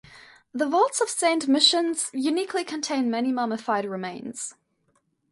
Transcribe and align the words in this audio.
The 0.51 0.65
vaults 0.67 0.99
of 0.99 1.09
Saint 1.09 1.47
Michan's 1.47 2.09
uniquely 2.11 2.63
contain 2.63 3.11
many 3.11 3.31
mummified 3.31 3.85
remains. 3.85 4.55